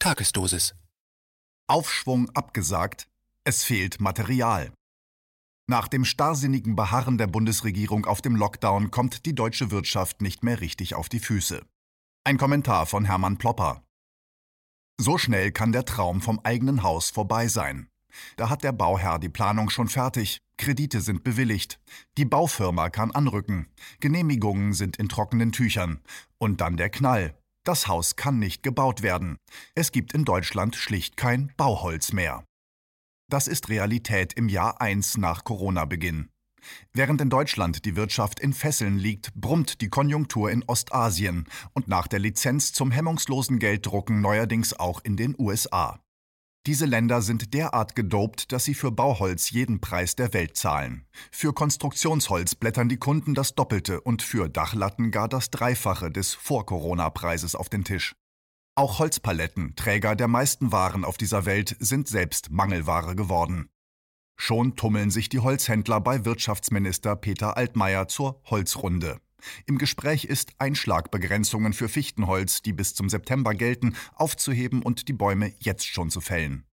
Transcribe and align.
Tagesdosis. 0.00 0.76
Aufschwung 1.66 2.30
abgesagt, 2.30 3.08
es 3.42 3.64
fehlt 3.64 4.00
Material. 4.00 4.72
Nach 5.68 5.88
dem 5.88 6.04
starrsinnigen 6.04 6.76
Beharren 6.76 7.18
der 7.18 7.26
Bundesregierung 7.26 8.06
auf 8.06 8.22
dem 8.22 8.36
Lockdown 8.36 8.92
kommt 8.92 9.26
die 9.26 9.34
deutsche 9.34 9.72
Wirtschaft 9.72 10.22
nicht 10.22 10.44
mehr 10.44 10.60
richtig 10.60 10.94
auf 10.94 11.08
die 11.08 11.18
Füße. 11.18 11.66
Ein 12.22 12.38
Kommentar 12.38 12.86
von 12.86 13.06
Hermann 13.06 13.38
Plopper. 13.38 13.82
So 15.00 15.18
schnell 15.18 15.50
kann 15.50 15.72
der 15.72 15.84
Traum 15.84 16.20
vom 16.20 16.38
eigenen 16.44 16.84
Haus 16.84 17.10
vorbei 17.10 17.48
sein. 17.48 17.88
Da 18.36 18.50
hat 18.50 18.62
der 18.62 18.72
Bauherr 18.72 19.18
die 19.18 19.28
Planung 19.28 19.68
schon 19.68 19.88
fertig, 19.88 20.38
Kredite 20.58 21.00
sind 21.00 21.24
bewilligt, 21.24 21.80
die 22.16 22.24
Baufirma 22.24 22.88
kann 22.88 23.10
anrücken, 23.10 23.66
Genehmigungen 23.98 24.74
sind 24.74 24.96
in 24.96 25.08
trockenen 25.08 25.50
Tüchern 25.50 26.00
und 26.38 26.60
dann 26.60 26.76
der 26.76 26.88
Knall. 26.88 27.36
Das 27.68 27.86
Haus 27.86 28.16
kann 28.16 28.38
nicht 28.38 28.62
gebaut 28.62 29.02
werden. 29.02 29.36
Es 29.74 29.92
gibt 29.92 30.14
in 30.14 30.24
Deutschland 30.24 30.74
schlicht 30.74 31.18
kein 31.18 31.52
Bauholz 31.58 32.14
mehr. 32.14 32.46
Das 33.30 33.46
ist 33.46 33.68
Realität 33.68 34.32
im 34.32 34.48
Jahr 34.48 34.80
1 34.80 35.18
nach 35.18 35.44
Corona-Beginn. 35.44 36.30
Während 36.94 37.20
in 37.20 37.28
Deutschland 37.28 37.84
die 37.84 37.94
Wirtschaft 37.94 38.40
in 38.40 38.54
Fesseln 38.54 38.96
liegt, 38.96 39.34
brummt 39.34 39.82
die 39.82 39.90
Konjunktur 39.90 40.50
in 40.50 40.64
Ostasien 40.66 41.46
und 41.74 41.88
nach 41.88 42.06
der 42.06 42.20
Lizenz 42.20 42.72
zum 42.72 42.90
hemmungslosen 42.90 43.58
Gelddrucken 43.58 44.22
neuerdings 44.22 44.72
auch 44.72 45.04
in 45.04 45.18
den 45.18 45.34
USA. 45.38 46.00
Diese 46.66 46.86
Länder 46.86 47.22
sind 47.22 47.54
derart 47.54 47.94
gedopt, 47.94 48.52
dass 48.52 48.64
sie 48.64 48.74
für 48.74 48.90
Bauholz 48.90 49.50
jeden 49.50 49.80
Preis 49.80 50.16
der 50.16 50.34
Welt 50.34 50.56
zahlen. 50.56 51.06
Für 51.30 51.52
Konstruktionsholz 51.52 52.54
blättern 52.54 52.88
die 52.88 52.98
Kunden 52.98 53.34
das 53.34 53.54
Doppelte 53.54 54.00
und 54.00 54.22
für 54.22 54.48
Dachlatten 54.48 55.10
gar 55.10 55.28
das 55.28 55.50
Dreifache 55.50 56.10
des 56.10 56.34
Vor-Corona-Preises 56.34 57.54
auf 57.54 57.68
den 57.68 57.84
Tisch. 57.84 58.14
Auch 58.74 58.98
Holzpaletten, 58.98 59.74
Träger 59.76 60.14
der 60.14 60.28
meisten 60.28 60.70
Waren 60.70 61.04
auf 61.04 61.16
dieser 61.16 61.46
Welt, 61.46 61.76
sind 61.80 62.06
selbst 62.06 62.50
Mangelware 62.50 63.16
geworden. 63.16 63.70
Schon 64.36 64.76
tummeln 64.76 65.10
sich 65.10 65.28
die 65.28 65.40
Holzhändler 65.40 66.00
bei 66.00 66.24
Wirtschaftsminister 66.24 67.16
Peter 67.16 67.56
Altmaier 67.56 68.06
zur 68.06 68.40
Holzrunde. 68.44 69.18
Im 69.66 69.78
Gespräch 69.78 70.24
ist, 70.24 70.52
Einschlagbegrenzungen 70.58 71.72
für 71.72 71.88
Fichtenholz, 71.88 72.62
die 72.62 72.72
bis 72.72 72.94
zum 72.94 73.08
September 73.08 73.54
gelten, 73.54 73.94
aufzuheben 74.14 74.82
und 74.82 75.08
die 75.08 75.12
Bäume 75.12 75.52
jetzt 75.60 75.86
schon 75.86 76.10
zu 76.10 76.20
fällen. 76.20 76.64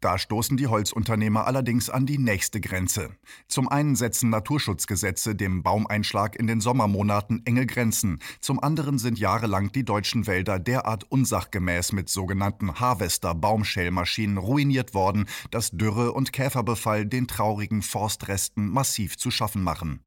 Da 0.00 0.16
stoßen 0.16 0.56
die 0.56 0.66
Holzunternehmer 0.66 1.46
allerdings 1.46 1.90
an 1.90 2.06
die 2.06 2.16
nächste 2.16 2.62
Grenze. 2.62 3.10
Zum 3.48 3.68
einen 3.68 3.96
setzen 3.96 4.30
Naturschutzgesetze 4.30 5.34
dem 5.34 5.62
Baumeinschlag 5.62 6.36
in 6.36 6.46
den 6.46 6.62
Sommermonaten 6.62 7.42
enge 7.44 7.66
Grenzen, 7.66 8.18
zum 8.40 8.62
anderen 8.62 8.98
sind 8.98 9.18
jahrelang 9.18 9.72
die 9.72 9.84
deutschen 9.84 10.26
Wälder 10.26 10.58
derart 10.58 11.04
unsachgemäß 11.04 11.92
mit 11.92 12.08
sogenannten 12.08 12.80
Harvester-Baumschellmaschinen 12.80 14.38
ruiniert 14.38 14.94
worden, 14.94 15.26
dass 15.50 15.70
Dürre 15.70 16.12
und 16.12 16.32
Käferbefall 16.32 17.04
den 17.04 17.28
traurigen 17.28 17.82
Forstresten 17.82 18.68
massiv 18.70 19.18
zu 19.18 19.30
schaffen 19.30 19.62
machen. 19.62 20.00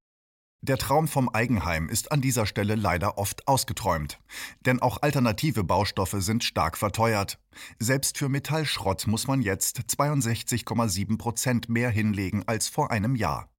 Der 0.66 0.78
Traum 0.78 1.10
vom 1.10 1.28
Eigenheim 1.28 1.90
ist 1.90 2.14
an 2.14 2.22
dieser 2.22 2.46
Stelle 2.46 2.76
leider 2.76 3.18
oft 3.18 3.50
ausgeträumt. 3.50 4.22
Denn 4.66 4.82
auch 4.82 5.02
alternative 5.02 5.66
Baustoffe 5.66 6.16
sind 6.20 6.42
stark 6.42 6.78
verteuert. 6.78 7.38
Selbst 7.80 8.18
für 8.18 8.30
Metallschrott 8.30 9.06
muss 9.06 9.28
man 9.28 9.42
jetzt 9.42 9.80
62,7 9.80 11.18
Prozent 11.18 11.68
mehr 11.68 11.90
hinlegen 11.90 12.48
als 12.48 12.70
vor 12.70 12.92
einem 12.92 13.18
Jahr. 13.18 13.50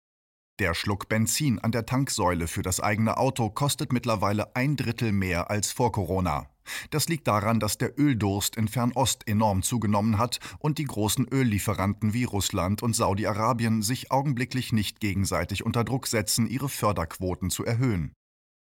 Der 0.59 0.73
Schluck 0.73 1.11
Benzin 1.11 1.59
an 1.59 1.73
der 1.73 1.85
Tanksäule 1.85 2.49
für 2.49 2.63
das 2.63 2.81
eigene 2.81 3.19
Auto 3.19 3.51
kostet 3.51 3.93
mittlerweile 3.93 4.57
ein 4.57 4.77
Drittel 4.77 5.13
mehr 5.13 5.51
als 5.51 5.73
vor 5.73 5.93
Corona. 5.93 6.54
Das 6.91 7.09
liegt 7.09 7.27
daran, 7.27 7.61
dass 7.61 7.79
der 7.79 7.99
Öldurst 7.99 8.57
in 8.57 8.69
Fernost 8.69 9.27
enorm 9.27 9.63
zugenommen 9.63 10.19
hat 10.19 10.41
und 10.59 10.79
die 10.79 10.85
großen 10.85 11.27
Öllieferanten 11.33 12.13
wie 12.15 12.25
Russland 12.25 12.83
und 12.83 12.95
Saudi-Arabien 12.95 13.83
sich 13.83 14.11
augenblicklich 14.11 14.73
nicht 14.73 15.01
gegenseitig 15.01 15.65
unter 15.65 15.85
Druck 15.85 16.07
setzen, 16.07 16.47
ihre 16.47 16.69
Förderquoten 16.69 17.51
zu 17.51 17.65
erhöhen. 17.65 18.13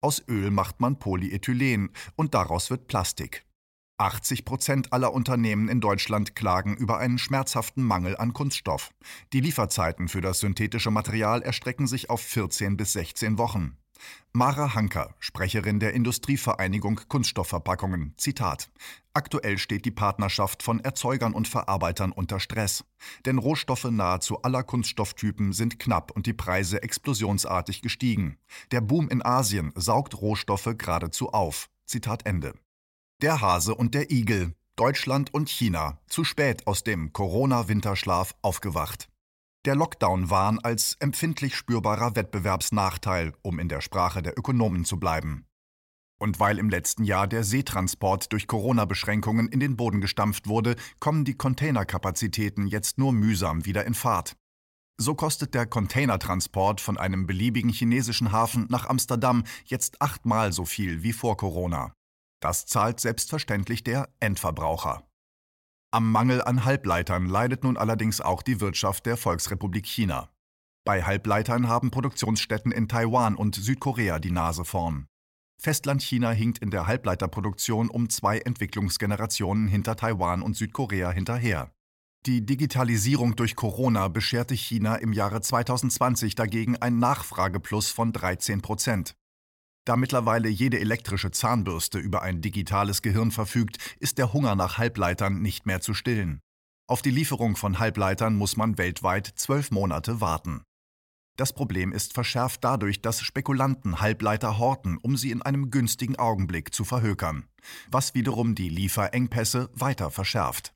Aus 0.00 0.22
Öl 0.28 0.50
macht 0.50 0.80
man 0.80 0.98
Polyethylen 0.98 1.90
und 2.16 2.34
daraus 2.34 2.70
wird 2.70 2.88
Plastik. 2.88 3.44
80 3.98 4.44
Prozent 4.44 4.92
aller 4.92 5.12
Unternehmen 5.12 5.68
in 5.68 5.80
Deutschland 5.80 6.34
klagen 6.34 6.76
über 6.76 6.98
einen 6.98 7.18
schmerzhaften 7.18 7.84
Mangel 7.84 8.16
an 8.16 8.32
Kunststoff. 8.32 8.90
Die 9.32 9.40
Lieferzeiten 9.40 10.08
für 10.08 10.20
das 10.20 10.40
synthetische 10.40 10.90
Material 10.90 11.40
erstrecken 11.42 11.86
sich 11.86 12.10
auf 12.10 12.20
14 12.20 12.76
bis 12.76 12.94
16 12.94 13.38
Wochen. 13.38 13.76
Mara 14.32 14.74
Hanker, 14.74 15.14
Sprecherin 15.18 15.78
der 15.78 15.92
Industrievereinigung 15.92 17.00
Kunststoffverpackungen, 17.08 18.14
Zitat: 18.16 18.70
Aktuell 19.14 19.58
steht 19.58 19.84
die 19.84 19.90
Partnerschaft 19.90 20.62
von 20.62 20.80
Erzeugern 20.80 21.34
und 21.34 21.48
Verarbeitern 21.48 22.12
unter 22.12 22.40
Stress. 22.40 22.84
Denn 23.26 23.38
Rohstoffe 23.38 23.84
nahezu 23.84 24.40
aller 24.42 24.62
Kunststofftypen 24.62 25.52
sind 25.52 25.78
knapp 25.78 26.10
und 26.12 26.26
die 26.26 26.32
Preise 26.32 26.82
explosionsartig 26.82 27.82
gestiegen. 27.82 28.38
Der 28.70 28.80
Boom 28.80 29.08
in 29.10 29.22
Asien 29.22 29.72
saugt 29.74 30.20
Rohstoffe 30.20 30.74
geradezu 30.78 31.28
auf. 31.30 31.68
Zitat 31.84 32.24
Ende. 32.24 32.54
Der 33.20 33.40
Hase 33.40 33.74
und 33.74 33.94
der 33.94 34.10
Igel. 34.10 34.54
Deutschland 34.76 35.34
und 35.34 35.50
China. 35.50 36.00
Zu 36.08 36.24
spät 36.24 36.66
aus 36.66 36.82
dem 36.82 37.12
Corona-Winterschlaf 37.12 38.34
aufgewacht. 38.40 39.11
Der 39.64 39.76
Lockdown-Wahn 39.76 40.58
als 40.58 40.96
empfindlich 40.98 41.54
spürbarer 41.54 42.16
Wettbewerbsnachteil, 42.16 43.32
um 43.42 43.60
in 43.60 43.68
der 43.68 43.80
Sprache 43.80 44.20
der 44.20 44.36
Ökonomen 44.36 44.84
zu 44.84 44.98
bleiben. 44.98 45.46
Und 46.20 46.40
weil 46.40 46.58
im 46.58 46.68
letzten 46.68 47.04
Jahr 47.04 47.28
der 47.28 47.44
Seetransport 47.44 48.32
durch 48.32 48.48
Corona-Beschränkungen 48.48 49.46
in 49.48 49.60
den 49.60 49.76
Boden 49.76 50.00
gestampft 50.00 50.48
wurde, 50.48 50.74
kommen 50.98 51.24
die 51.24 51.36
Containerkapazitäten 51.36 52.66
jetzt 52.66 52.98
nur 52.98 53.12
mühsam 53.12 53.64
wieder 53.64 53.86
in 53.86 53.94
Fahrt. 53.94 54.34
So 55.00 55.14
kostet 55.14 55.54
der 55.54 55.66
Containertransport 55.66 56.80
von 56.80 56.98
einem 56.98 57.28
beliebigen 57.28 57.70
chinesischen 57.70 58.32
Hafen 58.32 58.66
nach 58.68 58.86
Amsterdam 58.88 59.44
jetzt 59.64 60.02
achtmal 60.02 60.52
so 60.52 60.64
viel 60.64 61.04
wie 61.04 61.12
vor 61.12 61.36
Corona. 61.36 61.92
Das 62.40 62.66
zahlt 62.66 62.98
selbstverständlich 62.98 63.84
der 63.84 64.08
Endverbraucher. 64.18 65.04
Am 65.94 66.10
Mangel 66.10 66.40
an 66.40 66.64
Halbleitern 66.64 67.26
leidet 67.26 67.64
nun 67.64 67.76
allerdings 67.76 68.22
auch 68.22 68.40
die 68.40 68.62
Wirtschaft 68.62 69.04
der 69.04 69.18
Volksrepublik 69.18 69.84
China. 69.84 70.30
Bei 70.86 71.02
Halbleitern 71.02 71.68
haben 71.68 71.90
Produktionsstätten 71.90 72.72
in 72.72 72.88
Taiwan 72.88 73.34
und 73.34 73.56
Südkorea 73.56 74.18
die 74.18 74.30
Nase 74.30 74.64
vorn. 74.64 75.06
Festlandchina 75.60 76.30
hinkt 76.30 76.60
in 76.60 76.70
der 76.70 76.86
Halbleiterproduktion 76.86 77.90
um 77.90 78.08
zwei 78.08 78.38
Entwicklungsgenerationen 78.38 79.68
hinter 79.68 79.94
Taiwan 79.94 80.40
und 80.40 80.56
Südkorea 80.56 81.10
hinterher. 81.10 81.70
Die 82.24 82.46
Digitalisierung 82.46 83.36
durch 83.36 83.54
Corona 83.54 84.08
bescherte 84.08 84.54
China 84.54 84.96
im 84.96 85.12
Jahre 85.12 85.42
2020 85.42 86.34
dagegen 86.34 86.78
ein 86.78 87.00
Nachfrageplus 87.00 87.90
von 87.90 88.14
13 88.14 88.62
Prozent. 88.62 89.14
Da 89.84 89.96
mittlerweile 89.96 90.48
jede 90.48 90.78
elektrische 90.78 91.32
Zahnbürste 91.32 91.98
über 91.98 92.22
ein 92.22 92.40
digitales 92.40 93.02
Gehirn 93.02 93.32
verfügt, 93.32 93.78
ist 93.98 94.18
der 94.18 94.32
Hunger 94.32 94.54
nach 94.54 94.78
Halbleitern 94.78 95.42
nicht 95.42 95.66
mehr 95.66 95.80
zu 95.80 95.92
stillen. 95.92 96.40
Auf 96.88 97.02
die 97.02 97.10
Lieferung 97.10 97.56
von 97.56 97.78
Halbleitern 97.78 98.34
muss 98.34 98.56
man 98.56 98.78
weltweit 98.78 99.26
zwölf 99.26 99.70
Monate 99.70 100.20
warten. 100.20 100.62
Das 101.36 101.54
Problem 101.54 101.92
ist 101.92 102.12
verschärft 102.12 102.62
dadurch, 102.62 103.00
dass 103.00 103.22
Spekulanten 103.22 104.00
Halbleiter 104.00 104.58
horten, 104.58 104.98
um 104.98 105.16
sie 105.16 105.30
in 105.30 105.42
einem 105.42 105.70
günstigen 105.70 106.16
Augenblick 106.16 106.74
zu 106.74 106.84
verhökern, 106.84 107.48
was 107.90 108.14
wiederum 108.14 108.54
die 108.54 108.68
Lieferengpässe 108.68 109.70
weiter 109.72 110.10
verschärft. 110.10 110.74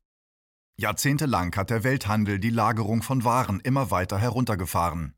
Jahrzehntelang 0.78 1.54
hat 1.54 1.70
der 1.70 1.84
Welthandel 1.84 2.38
die 2.38 2.50
Lagerung 2.50 3.02
von 3.02 3.24
Waren 3.24 3.60
immer 3.60 3.90
weiter 3.90 4.18
heruntergefahren. 4.18 5.14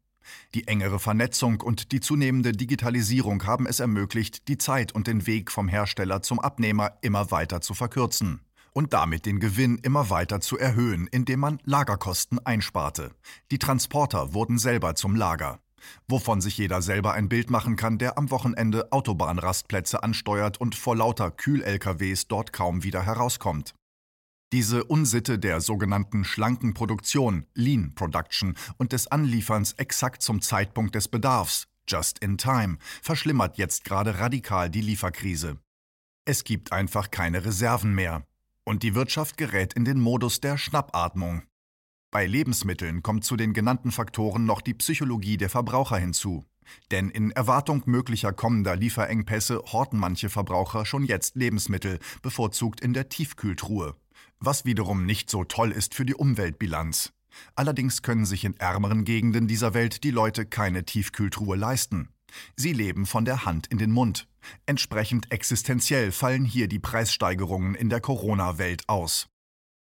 Die 0.54 0.66
engere 0.68 0.98
Vernetzung 0.98 1.60
und 1.60 1.92
die 1.92 2.00
zunehmende 2.00 2.52
Digitalisierung 2.52 3.46
haben 3.46 3.66
es 3.66 3.80
ermöglicht, 3.80 4.48
die 4.48 4.58
Zeit 4.58 4.92
und 4.92 5.06
den 5.06 5.26
Weg 5.26 5.50
vom 5.50 5.68
Hersteller 5.68 6.22
zum 6.22 6.40
Abnehmer 6.40 6.92
immer 7.02 7.30
weiter 7.30 7.60
zu 7.60 7.74
verkürzen 7.74 8.40
und 8.72 8.92
damit 8.92 9.26
den 9.26 9.40
Gewinn 9.40 9.78
immer 9.78 10.08
weiter 10.10 10.40
zu 10.40 10.56
erhöhen, 10.56 11.08
indem 11.08 11.40
man 11.40 11.58
Lagerkosten 11.64 12.38
einsparte. 12.46 13.10
Die 13.50 13.58
Transporter 13.58 14.34
wurden 14.34 14.58
selber 14.58 14.94
zum 14.94 15.16
Lager. 15.16 15.58
Wovon 16.06 16.40
sich 16.40 16.58
jeder 16.58 16.82
selber 16.82 17.12
ein 17.12 17.28
Bild 17.28 17.50
machen 17.50 17.76
kann, 17.76 17.98
der 17.98 18.18
am 18.18 18.30
Wochenende 18.30 18.92
Autobahnrastplätze 18.92 20.02
ansteuert 20.02 20.60
und 20.60 20.74
vor 20.74 20.96
lauter 20.96 21.30
Kühl-LKWs 21.30 22.28
dort 22.28 22.52
kaum 22.52 22.84
wieder 22.84 23.02
herauskommt. 23.02 23.74
Diese 24.50 24.84
Unsitte 24.84 25.38
der 25.38 25.60
sogenannten 25.60 26.24
schlanken 26.24 26.72
Produktion, 26.72 27.44
Lean 27.52 27.94
Production, 27.94 28.56
und 28.78 28.92
des 28.92 29.06
Anlieferns 29.06 29.72
exakt 29.74 30.22
zum 30.22 30.40
Zeitpunkt 30.40 30.94
des 30.94 31.08
Bedarfs, 31.08 31.66
just 31.86 32.18
in 32.20 32.38
time, 32.38 32.78
verschlimmert 33.02 33.58
jetzt 33.58 33.84
gerade 33.84 34.18
radikal 34.18 34.70
die 34.70 34.80
Lieferkrise. 34.80 35.58
Es 36.24 36.44
gibt 36.44 36.72
einfach 36.72 37.10
keine 37.10 37.44
Reserven 37.44 37.94
mehr. 37.94 38.26
Und 38.64 38.82
die 38.82 38.94
Wirtschaft 38.94 39.36
gerät 39.36 39.74
in 39.74 39.84
den 39.84 40.00
Modus 40.00 40.40
der 40.40 40.56
Schnappatmung. 40.56 41.42
Bei 42.10 42.26
Lebensmitteln 42.26 43.02
kommt 43.02 43.24
zu 43.24 43.36
den 43.36 43.52
genannten 43.52 43.92
Faktoren 43.92 44.46
noch 44.46 44.62
die 44.62 44.74
Psychologie 44.74 45.36
der 45.36 45.50
Verbraucher 45.50 45.98
hinzu. 45.98 46.46
Denn 46.90 47.10
in 47.10 47.32
Erwartung 47.32 47.82
möglicher 47.84 48.32
kommender 48.32 48.76
Lieferengpässe 48.76 49.62
horten 49.72 49.98
manche 49.98 50.30
Verbraucher 50.30 50.86
schon 50.86 51.04
jetzt 51.04 51.36
Lebensmittel, 51.36 51.98
bevorzugt 52.22 52.80
in 52.80 52.94
der 52.94 53.10
Tiefkühltruhe. 53.10 53.94
Was 54.40 54.64
wiederum 54.64 55.04
nicht 55.04 55.30
so 55.30 55.44
toll 55.44 55.72
ist 55.72 55.94
für 55.94 56.04
die 56.04 56.14
Umweltbilanz. 56.14 57.12
Allerdings 57.54 58.02
können 58.02 58.24
sich 58.24 58.44
in 58.44 58.56
ärmeren 58.56 59.04
Gegenden 59.04 59.48
dieser 59.48 59.74
Welt 59.74 60.04
die 60.04 60.10
Leute 60.10 60.46
keine 60.46 60.84
Tiefkühltruhe 60.84 61.56
leisten. 61.56 62.08
Sie 62.56 62.72
leben 62.72 63.06
von 63.06 63.24
der 63.24 63.44
Hand 63.44 63.66
in 63.68 63.78
den 63.78 63.90
Mund. 63.90 64.28
Entsprechend 64.66 65.32
existenziell 65.32 66.12
fallen 66.12 66.44
hier 66.44 66.68
die 66.68 66.78
Preissteigerungen 66.78 67.74
in 67.74 67.88
der 67.88 68.00
Corona-Welt 68.00 68.88
aus. 68.88 69.28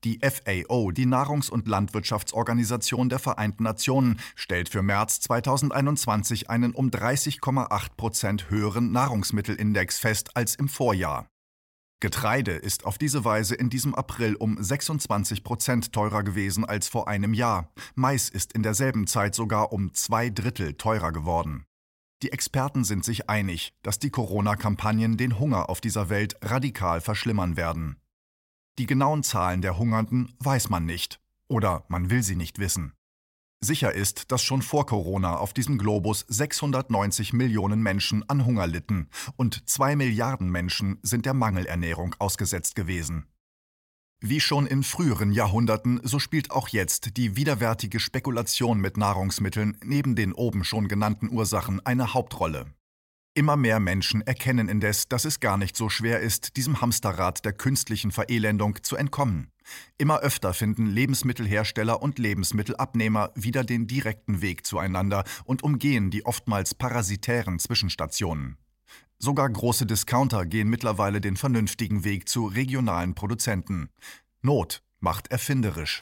Die 0.05 0.19
FAO, 0.21 0.91
die 0.91 1.05
Nahrungs- 1.05 1.49
und 1.49 1.67
Landwirtschaftsorganisation 1.67 3.09
der 3.09 3.19
Vereinten 3.19 3.63
Nationen, 3.63 4.19
stellt 4.35 4.69
für 4.69 4.81
März 4.81 5.19
2021 5.19 6.49
einen 6.49 6.71
um 6.71 6.89
30,8 6.89 7.89
Prozent 7.97 8.49
höheren 8.49 8.93
Nahrungsmittelindex 8.93 9.99
fest 9.99 10.37
als 10.37 10.55
im 10.55 10.69
Vorjahr. 10.69 11.27
Getreide 12.01 12.53
ist 12.53 12.85
auf 12.85 12.97
diese 12.97 13.25
Weise 13.25 13.55
in 13.55 13.69
diesem 13.69 13.93
April 13.93 14.35
um 14.35 14.61
26 14.61 15.43
Prozent 15.43 15.91
teurer 15.91 16.23
gewesen 16.23 16.63
als 16.63 16.87
vor 16.87 17.09
einem 17.09 17.33
Jahr. 17.33 17.73
Mais 17.93 18.29
ist 18.29 18.53
in 18.53 18.63
derselben 18.63 19.05
Zeit 19.05 19.35
sogar 19.35 19.73
um 19.73 19.93
zwei 19.93 20.29
Drittel 20.29 20.75
teurer 20.75 21.11
geworden. 21.11 21.65
Die 22.21 22.31
Experten 22.31 22.85
sind 22.85 23.03
sich 23.03 23.29
einig, 23.29 23.73
dass 23.81 23.99
die 23.99 24.11
Corona-Kampagnen 24.11 25.17
den 25.17 25.39
Hunger 25.39 25.69
auf 25.69 25.81
dieser 25.81 26.09
Welt 26.09 26.37
radikal 26.41 27.01
verschlimmern 27.01 27.57
werden. 27.57 27.97
Die 28.77 28.85
genauen 28.85 29.23
Zahlen 29.23 29.61
der 29.61 29.77
Hungernden 29.77 30.33
weiß 30.39 30.69
man 30.69 30.85
nicht. 30.85 31.19
Oder 31.49 31.83
man 31.89 32.09
will 32.09 32.23
sie 32.23 32.35
nicht 32.37 32.59
wissen. 32.59 32.93
Sicher 33.61 33.93
ist, 33.93 34.31
dass 34.31 34.41
schon 34.41 34.61
vor 34.61 34.85
Corona 34.85 35.35
auf 35.35 35.53
diesem 35.53 35.77
Globus 35.77 36.25
690 36.29 37.33
Millionen 37.33 37.81
Menschen 37.81 38.27
an 38.29 38.45
Hunger 38.45 38.67
litten 38.67 39.09
und 39.35 39.69
zwei 39.69 39.97
Milliarden 39.97 40.49
Menschen 40.49 40.97
sind 41.01 41.25
der 41.25 41.33
Mangelernährung 41.33 42.15
ausgesetzt 42.19 42.75
gewesen. 42.75 43.25
Wie 44.21 44.39
schon 44.39 44.65
in 44.65 44.83
früheren 44.83 45.31
Jahrhunderten, 45.31 45.99
so 46.03 46.19
spielt 46.19 46.51
auch 46.51 46.69
jetzt 46.69 47.17
die 47.17 47.35
widerwärtige 47.35 47.99
Spekulation 47.99 48.79
mit 48.79 48.95
Nahrungsmitteln 48.95 49.77
neben 49.83 50.15
den 50.15 50.33
oben 50.33 50.63
schon 50.63 50.87
genannten 50.87 51.29
Ursachen 51.29 51.85
eine 51.85 52.13
Hauptrolle. 52.13 52.73
Immer 53.39 53.55
mehr 53.55 53.79
Menschen 53.79 54.19
erkennen 54.19 54.67
indes, 54.67 55.07
dass 55.07 55.23
es 55.23 55.39
gar 55.39 55.55
nicht 55.55 55.77
so 55.77 55.87
schwer 55.87 56.19
ist, 56.19 56.57
diesem 56.57 56.81
Hamsterrad 56.81 57.45
der 57.45 57.53
künstlichen 57.53 58.11
Verelendung 58.11 58.83
zu 58.83 58.97
entkommen. 58.97 59.49
Immer 59.97 60.19
öfter 60.19 60.53
finden 60.53 60.87
Lebensmittelhersteller 60.87 62.01
und 62.01 62.19
Lebensmittelabnehmer 62.19 63.31
wieder 63.35 63.63
den 63.63 63.87
direkten 63.87 64.41
Weg 64.41 64.65
zueinander 64.65 65.23
und 65.45 65.63
umgehen 65.63 66.11
die 66.11 66.25
oftmals 66.25 66.75
parasitären 66.75 67.59
Zwischenstationen. 67.59 68.57
Sogar 69.19 69.49
große 69.49 69.85
Discounter 69.85 70.45
gehen 70.45 70.67
mittlerweile 70.67 71.21
den 71.21 71.37
vernünftigen 71.37 72.03
Weg 72.03 72.27
zu 72.27 72.45
regionalen 72.45 73.15
Produzenten. 73.15 73.87
Not 74.41 74.83
macht 74.99 75.31
erfinderisch. 75.31 76.01